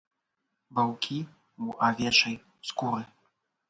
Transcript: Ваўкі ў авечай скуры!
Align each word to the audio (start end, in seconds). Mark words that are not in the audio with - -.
Ваўкі 0.79 1.19
ў 1.65 1.67
авечай 1.93 2.43
скуры! 2.73 3.03